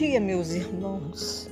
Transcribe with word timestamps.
dia, 0.00 0.18
meus 0.18 0.52
irmãos. 0.52 1.50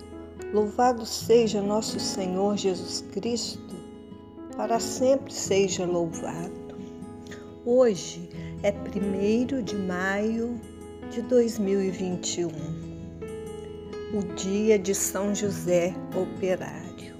Louvado 0.55 1.05
seja 1.05 1.61
nosso 1.61 2.01
Senhor 2.01 2.57
Jesus 2.57 3.05
Cristo, 3.13 3.77
para 4.57 4.81
sempre 4.81 5.35
seja 5.35 5.85
louvado. 5.85 6.75
Hoje 7.67 8.27
é 8.63 8.73
1 8.73 9.63
de 9.63 9.77
maio 9.77 10.59
de 11.11 11.21
2021, 11.21 12.49
o 14.15 14.23
dia 14.35 14.79
de 14.79 14.95
São 14.95 15.35
José 15.35 15.95
Operário. 16.17 17.15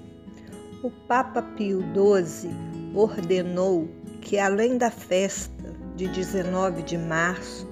O 0.81 0.89
Papa 0.89 1.43
Pio 1.43 1.83
XII 1.93 2.49
ordenou 2.95 3.87
que, 4.19 4.39
além 4.39 4.79
da 4.79 4.89
festa 4.89 5.75
de 5.95 6.07
19 6.07 6.81
de 6.81 6.97
março, 6.97 7.69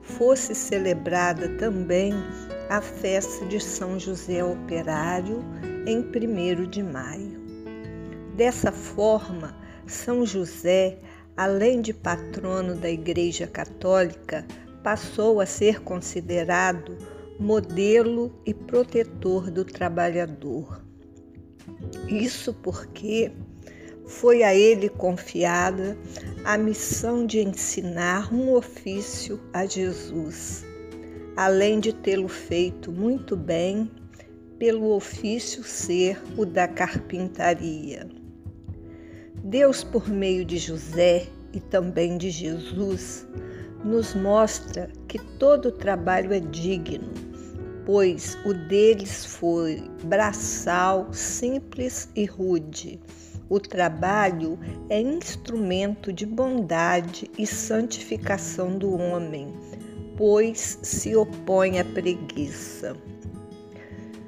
fosse 0.00 0.54
celebrada 0.54 1.48
também 1.56 2.14
a 2.70 2.80
festa 2.80 3.44
de 3.46 3.58
São 3.58 3.98
José 3.98 4.44
Operário 4.44 5.44
em 5.88 5.98
1 5.98 6.70
de 6.70 6.84
maio. 6.84 7.40
Dessa 8.36 8.70
forma, 8.70 9.56
São 9.88 10.24
José, 10.24 10.96
além 11.36 11.80
de 11.80 11.92
patrono 11.92 12.76
da 12.76 12.88
Igreja 12.88 13.48
Católica, 13.48 14.46
passou 14.84 15.40
a 15.40 15.46
ser 15.46 15.80
considerado 15.80 16.96
modelo 17.40 18.32
e 18.46 18.54
protetor 18.54 19.50
do 19.50 19.64
trabalhador. 19.64 20.80
Isso 22.06 22.54
porque 22.54 23.32
foi 24.06 24.44
a 24.44 24.54
ele 24.54 24.88
confiada 24.88 25.98
a 26.44 26.56
missão 26.56 27.26
de 27.26 27.40
ensinar 27.40 28.32
um 28.32 28.54
ofício 28.54 29.40
a 29.52 29.66
Jesus 29.66 30.69
além 31.40 31.80
de 31.80 31.90
tê-lo 31.90 32.28
feito 32.28 32.92
muito 32.92 33.34
bem 33.34 33.90
pelo 34.58 34.94
ofício 34.94 35.64
ser 35.64 36.22
o 36.36 36.44
da 36.44 36.68
carpintaria. 36.68 38.06
Deus, 39.42 39.82
por 39.82 40.06
meio 40.06 40.44
de 40.44 40.58
José 40.58 41.28
e 41.54 41.58
também 41.58 42.18
de 42.18 42.28
Jesus, 42.28 43.26
nos 43.82 44.14
mostra 44.14 44.90
que 45.08 45.18
todo 45.38 45.72
trabalho 45.72 46.34
é 46.34 46.40
digno, 46.40 47.08
pois 47.86 48.36
o 48.44 48.52
deles 48.52 49.24
foi 49.24 49.82
braçal, 50.04 51.10
simples 51.10 52.10
e 52.14 52.26
rude. 52.26 53.00
O 53.48 53.58
trabalho 53.58 54.58
é 54.90 55.00
instrumento 55.00 56.12
de 56.12 56.26
bondade 56.26 57.30
e 57.38 57.46
santificação 57.46 58.76
do 58.76 58.92
homem 58.92 59.54
pois 60.20 60.78
se 60.82 61.16
opõe 61.16 61.78
à 61.78 61.84
preguiça. 61.84 62.94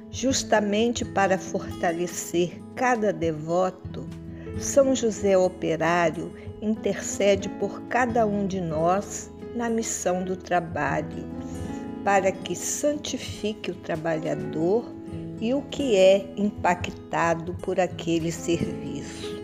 Justamente 0.09 1.05
para 1.05 1.37
fortalecer 1.37 2.59
cada 2.73 3.13
devoto, 3.13 4.09
São 4.57 4.95
José 4.95 5.37
Operário 5.37 6.33
intercede 6.63 7.47
por 7.47 7.79
cada 7.89 8.25
um 8.25 8.47
de 8.47 8.59
nós 8.59 9.29
na 9.55 9.69
missão 9.69 10.23
do 10.23 10.35
trabalho, 10.35 11.27
para 12.03 12.31
que 12.31 12.55
santifique 12.55 13.69
o 13.69 13.75
trabalhador 13.75 14.91
e 15.39 15.53
o 15.53 15.61
que 15.61 15.95
é 15.95 16.25
impactado 16.35 17.53
por 17.61 17.79
aquele 17.79 18.31
serviço. 18.31 19.43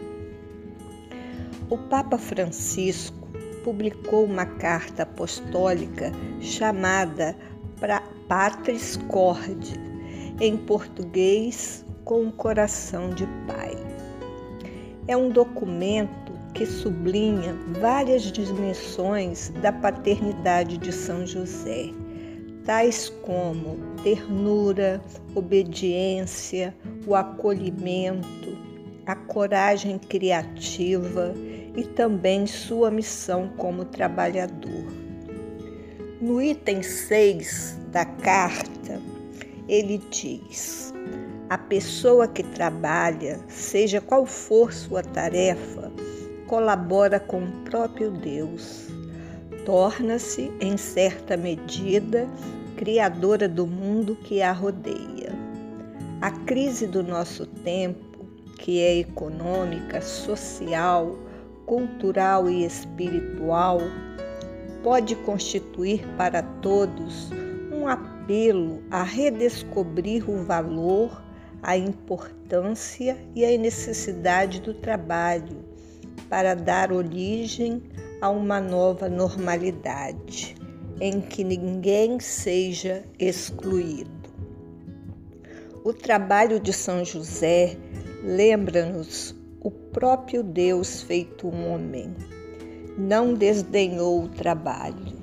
O 1.69 1.77
Papa 1.77 2.17
Francisco 2.17 3.18
publicou 3.63 4.25
uma 4.25 4.45
carta 4.45 5.03
apostólica 5.03 6.11
chamada 6.41 7.35
Patris 8.27 8.97
Corde, 9.07 9.73
em 10.39 10.57
português, 10.57 11.85
com 12.03 12.27
o 12.27 12.31
coração 12.31 13.09
de 13.09 13.25
pai. 13.47 13.75
É 15.07 15.15
um 15.17 15.29
documento 15.29 16.31
que 16.53 16.65
sublinha 16.65 17.55
várias 17.79 18.23
dimensões 18.31 19.49
da 19.61 19.71
paternidade 19.71 20.77
de 20.77 20.91
São 20.91 21.25
José, 21.25 21.89
tais 22.65 23.09
como 23.23 23.77
ternura, 24.03 25.01
obediência, 25.33 26.75
o 27.07 27.15
acolhimento, 27.15 28.57
a 29.05 29.15
coragem 29.15 29.97
criativa 29.97 31.33
e 31.79 31.83
também 31.85 32.45
sua 32.45 32.91
missão 32.91 33.47
como 33.55 33.85
trabalhador. 33.85 34.83
No 36.19 36.41
item 36.41 36.83
6 36.83 37.77
da 37.89 38.03
carta, 38.03 39.01
ele 39.65 40.01
diz: 40.11 40.93
a 41.49 41.57
pessoa 41.57 42.27
que 42.27 42.43
trabalha, 42.43 43.39
seja 43.47 44.01
qual 44.01 44.25
for 44.25 44.73
sua 44.73 45.01
tarefa, 45.01 45.89
colabora 46.47 47.17
com 47.17 47.45
o 47.45 47.51
próprio 47.63 48.11
Deus. 48.11 48.89
Torna-se, 49.65 50.51
em 50.59 50.75
certa 50.75 51.37
medida, 51.37 52.27
criadora 52.75 53.47
do 53.47 53.65
mundo 53.65 54.17
que 54.17 54.41
a 54.41 54.51
rodeia. 54.51 55.31
A 56.19 56.31
crise 56.31 56.87
do 56.87 57.01
nosso 57.01 57.45
tempo, 57.45 58.25
que 58.57 58.81
é 58.81 58.97
econômica, 58.97 60.01
social, 60.01 61.15
cultural 61.69 62.49
e 62.49 62.65
espiritual 62.65 63.79
pode 64.81 65.15
constituir 65.17 66.03
para 66.17 66.41
todos 66.41 67.29
um 67.71 67.87
apelo 67.87 68.81
a 68.89 69.03
redescobrir 69.03 70.27
o 70.27 70.43
valor, 70.43 71.23
a 71.61 71.77
importância 71.77 73.15
e 73.35 73.45
a 73.45 73.55
necessidade 73.55 74.59
do 74.61 74.73
trabalho 74.73 75.63
para 76.27 76.55
dar 76.55 76.91
origem 76.91 77.83
a 78.19 78.31
uma 78.31 78.59
nova 78.59 79.07
normalidade 79.07 80.55
em 80.99 81.21
que 81.21 81.43
ninguém 81.43 82.19
seja 82.19 83.03
excluído. 83.19 84.09
O 85.83 85.93
trabalho 85.93 86.59
de 86.59 86.73
São 86.73 87.05
José 87.05 87.77
lembra-nos 88.23 89.38
o 89.61 89.69
próprio 89.69 90.41
Deus 90.41 91.01
feito 91.01 91.47
homem, 91.47 92.15
não 92.97 93.33
desdenhou 93.33 94.23
o 94.23 94.29
trabalho. 94.29 95.19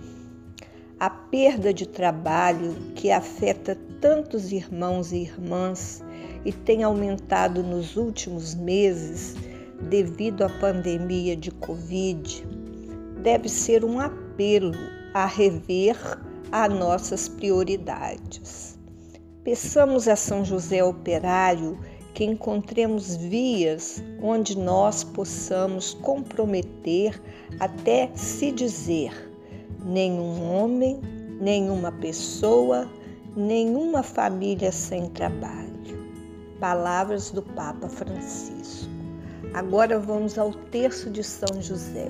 A 1.01 1.09
perda 1.09 1.73
de 1.73 1.87
trabalho 1.87 2.75
que 2.95 3.11
afeta 3.11 3.77
tantos 4.01 4.53
irmãos 4.53 5.13
e 5.13 5.23
irmãs 5.23 6.03
e 6.45 6.53
tem 6.53 6.83
aumentado 6.83 7.63
nos 7.63 7.97
últimos 7.97 8.55
meses 8.55 9.35
devido 9.89 10.43
à 10.43 10.49
pandemia 10.49 11.37
de 11.37 11.51
Covid, 11.51 12.47
deve 13.23 13.49
ser 13.49 13.85
um 13.85 14.01
apelo 14.01 14.73
a 15.13 15.27
rever 15.27 15.97
as 16.53 16.73
nossas 16.73 17.29
prioridades. 17.29 18.79
Peçamos 19.43 20.09
a 20.09 20.17
São 20.17 20.45
José 20.45 20.83
Operário 20.83 21.79
que 22.17 22.25
encontremos 22.25 23.15
vias 23.15 24.03
onde 24.23 24.57
nós 24.57 25.05
possamos 25.05 25.93
comprometer 25.93 27.21
até 27.61 28.11
se 28.15 28.51
dizer: 28.51 29.13
nenhum 29.85 30.51
homem, 30.51 30.99
nenhuma 31.39 31.93
pessoa, 31.93 32.91
nenhuma 33.37 34.03
família 34.03 34.73
sem 34.73 35.11
trabalho. 35.11 35.77
Palavras 36.59 37.31
do 37.31 37.43
Papa 37.43 37.87
Francisco. 37.87 38.91
Agora 39.53 39.99
vamos 39.99 40.39
ao 40.39 40.55
terço 40.55 41.11
de 41.11 41.23
São 41.23 41.61
José. 41.61 42.09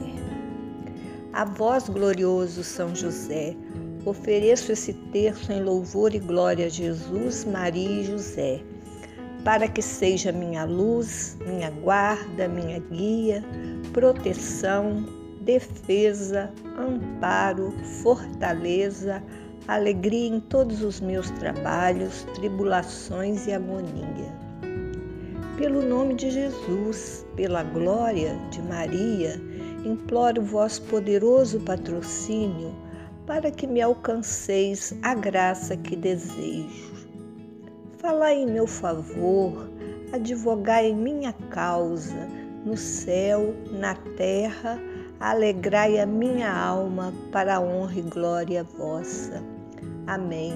A 1.33 1.45
vós, 1.45 1.89
glorioso 1.89 2.63
São 2.63 2.95
José, 2.95 3.57
ofereço 4.05 4.71
esse 4.71 4.93
terço 5.11 5.51
em 5.51 5.65
louvor 5.65 6.15
e 6.15 6.21
glória 6.21 6.67
a 6.67 6.69
Jesus, 6.69 7.45
Maria 7.45 8.03
e 8.03 8.05
José 8.05 8.63
para 9.47 9.69
que 9.69 9.81
seja 9.81 10.33
minha 10.33 10.65
luz, 10.65 11.39
minha 11.47 11.71
guarda, 11.71 12.49
minha 12.49 12.81
guia, 12.81 13.45
proteção, 13.93 15.07
defesa, 15.43 16.51
amparo, 16.77 17.73
fortaleza, 18.03 19.23
alegria 19.69 20.35
em 20.35 20.41
todos 20.41 20.83
os 20.83 21.01
meus 21.01 21.31
trabalhos, 21.31 22.27
tribulações 22.35 23.47
e 23.47 23.53
agonia. 23.53 24.35
Pelo 25.57 25.81
nome 25.81 26.15
de 26.15 26.29
Jesus, 26.29 27.25
pela 27.37 27.63
glória 27.63 28.37
de 28.51 28.61
Maria, 28.63 29.41
imploro 29.85 30.43
vosso 30.43 30.83
poderoso 30.83 31.61
patrocínio 31.61 32.75
para 33.29 33.49
que 33.53 33.69
me 33.69 33.81
alcanceis 33.81 34.93
a 35.03 35.15
graça 35.15 35.77
que 35.77 35.95
desejo 35.95 37.06
Falai 38.07 38.37
em 38.37 38.47
meu 38.47 38.69
favor, 38.69 39.69
advogai 40.13 40.91
em 40.91 40.95
minha 40.95 41.33
causa, 41.51 42.29
no 42.65 42.77
céu, 42.77 43.53
na 43.73 43.97
terra, 44.17 44.81
alegrai 45.19 45.99
a 45.99 46.07
minha 46.07 46.57
alma 46.57 47.13
para 47.33 47.57
a 47.57 47.61
honra 47.61 47.99
e 47.99 48.03
glória 48.03 48.63
vossa. 48.63 49.43
Amém. 50.07 50.55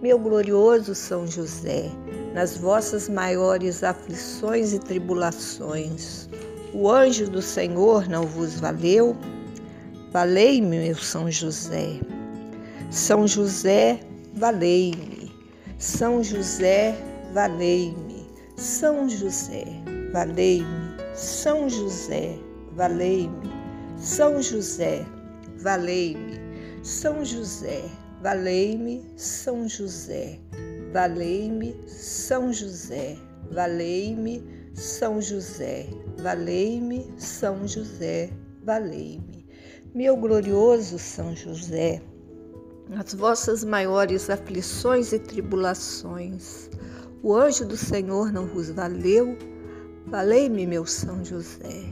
Meu 0.00 0.18
glorioso 0.18 0.94
São 0.94 1.26
José, 1.26 1.90
nas 2.32 2.56
vossas 2.56 3.10
maiores 3.10 3.84
aflições 3.84 4.72
e 4.72 4.78
tribulações, 4.78 6.30
o 6.72 6.88
anjo 6.88 7.28
do 7.28 7.42
Senhor 7.42 8.08
não 8.08 8.24
vos 8.24 8.58
valeu? 8.58 9.14
Valei-me, 10.12 10.78
meu 10.78 10.96
São 10.96 11.30
José. 11.30 12.00
São 12.90 13.28
José, 13.28 14.00
valei-me. 14.32 15.19
São 15.80 16.22
José, 16.22 16.94
valei-me. 17.32 18.26
São 18.54 19.08
José, 19.08 19.64
valei-me. 20.12 20.66
São 21.14 21.70
José, 21.70 22.38
valei-me. 22.76 23.50
São 23.96 24.42
José, 24.42 25.06
valei-me. 25.56 26.38
São 26.82 27.24
José, 27.24 27.82
valei-me. 28.20 29.10
São 29.16 29.66
José, 29.66 30.38
valei-me. 30.92 31.74
São 31.86 32.52
José, 32.52 33.16
valei-me. 33.50 34.44
São 34.74 35.22
José, 35.22 35.86
valei-me. 36.18 37.10
São 37.16 37.66
José, 37.66 38.28
valei-me. 38.62 39.46
Meu 39.94 40.14
glorioso 40.14 40.98
São 40.98 41.34
José, 41.34 42.02
nas 42.90 43.14
vossas 43.14 43.62
maiores 43.62 44.28
aflições 44.28 45.12
e 45.12 45.18
tribulações. 45.20 46.68
O 47.22 47.34
anjo 47.34 47.64
do 47.64 47.76
Senhor 47.76 48.32
não 48.32 48.46
vos 48.46 48.70
valeu? 48.70 49.38
Valei-me, 50.08 50.66
meu 50.66 50.84
São 50.84 51.24
José. 51.24 51.84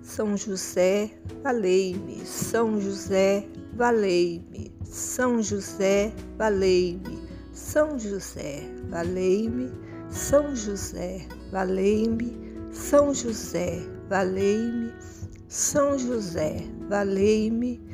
São 0.00 0.36
José, 0.36 1.10
valei-me. 1.42 2.24
São 2.24 2.80
José, 2.80 3.48
valei-me. 3.74 4.72
São 4.84 5.42
José, 5.42 6.12
valei-me. 6.38 7.18
São 7.52 7.98
José, 7.98 8.62
valei-me. 8.90 9.72
São 10.08 10.54
José, 10.54 11.26
valei-me. 11.50 12.32
São 12.70 13.12
José, 13.12 13.82
valei-me. 14.08 14.92
São 15.48 15.98
José, 15.98 16.58
valei-me. 16.88 17.93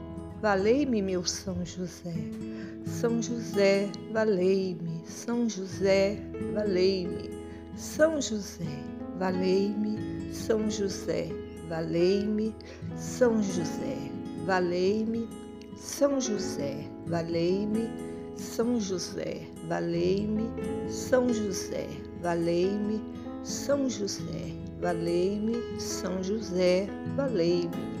Valei-me, 0.41 1.03
meu 1.03 1.23
São 1.23 1.63
José. 1.63 2.15
São 2.83 3.21
José, 3.21 3.91
valei-me. 4.11 5.03
São 5.05 5.47
José, 5.47 6.17
valei-me. 6.55 7.29
São 7.75 8.19
José, 8.19 8.65
valei-me. 9.19 10.33
São 10.33 10.67
José, 10.67 11.29
valei-me. 11.69 12.55
São 12.97 13.43
José, 13.43 13.97
valei-me. 14.43 15.29
São 15.75 16.19
José, 16.19 16.89
valei-me. 17.13 18.01
São 18.35 18.79
José, 18.79 19.47
valei-me. 19.69 20.49
São 20.89 21.29
José, 21.29 21.87
valei-me. 22.23 22.99
São 23.43 23.87
José, 23.87 24.55
valei-me. 24.81 25.79
São 25.79 26.23
José, 26.23 26.87
valei-me. 27.15 28.00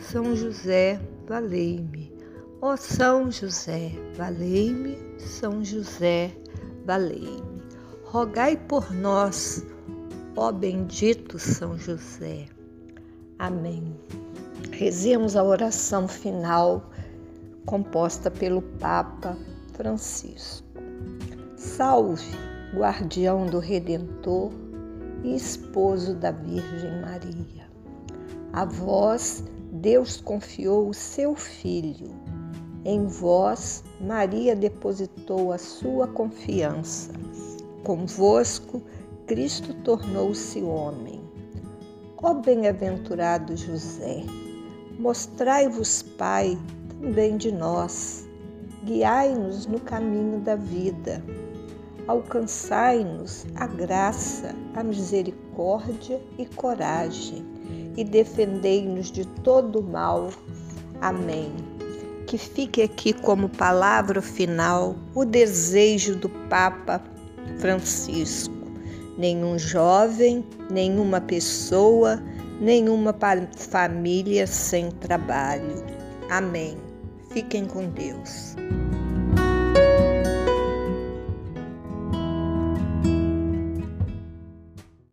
São 0.00 0.34
José, 0.34 1.00
valei-me. 1.26 2.12
Ó 2.60 2.76
São 2.76 3.30
José, 3.30 3.92
valei-me. 4.16 4.98
São 5.18 5.64
José, 5.64 6.32
valei-me. 6.86 7.62
Rogai 8.04 8.56
por 8.56 8.92
nós, 8.92 9.64
ó 10.36 10.50
bendito 10.50 11.38
São 11.38 11.76
José. 11.78 12.46
Amém. 13.38 13.94
Rezemos 14.70 15.36
a 15.36 15.42
oração 15.42 16.08
final 16.08 16.90
composta 17.66 18.30
pelo 18.30 18.62
Papa 18.62 19.36
Francisco. 19.74 20.66
Salve, 21.56 22.36
guardião 22.74 23.46
do 23.46 23.58
Redentor 23.58 24.52
e 25.22 25.34
esposo 25.34 26.14
da 26.14 26.32
Virgem 26.32 27.00
Maria. 27.00 27.70
A 28.52 28.64
vós 28.64 29.44
Deus 29.74 30.20
confiou 30.20 30.90
o 30.90 30.92
seu 30.92 31.34
Filho. 31.34 32.10
Em 32.84 33.06
vós, 33.06 33.82
Maria 33.98 34.54
depositou 34.54 35.50
a 35.50 35.56
sua 35.56 36.06
confiança. 36.06 37.10
Convosco, 37.82 38.82
Cristo 39.26 39.72
tornou-se 39.82 40.60
homem. 40.60 41.22
Ó 42.22 42.34
bem-aventurado 42.34 43.56
José, 43.56 44.22
mostrai-vos, 44.98 46.02
Pai, 46.02 46.58
também 47.00 47.38
de 47.38 47.50
nós. 47.50 48.28
Guiai-nos 48.84 49.64
no 49.64 49.80
caminho 49.80 50.38
da 50.40 50.54
vida. 50.54 51.24
Alcançai-nos 52.06 53.46
a 53.54 53.66
graça, 53.66 54.54
a 54.74 54.84
misericórdia 54.84 56.20
e 56.36 56.44
coragem 56.44 57.61
e 57.96 58.04
defendei-nos 58.04 59.10
de 59.10 59.26
todo 59.26 59.82
mal. 59.82 60.30
Amém. 61.00 61.52
Que 62.26 62.38
fique 62.38 62.82
aqui 62.82 63.12
como 63.12 63.48
palavra 63.48 64.22
final 64.22 64.96
o 65.14 65.24
desejo 65.24 66.16
do 66.16 66.28
Papa 66.48 67.02
Francisco. 67.58 68.52
Nenhum 69.18 69.58
jovem, 69.58 70.44
nenhuma 70.70 71.20
pessoa, 71.20 72.22
nenhuma 72.60 73.14
família 73.56 74.46
sem 74.46 74.90
trabalho. 74.90 75.84
Amém. 76.30 76.76
Fiquem 77.30 77.66
com 77.66 77.88
Deus. 77.88 78.56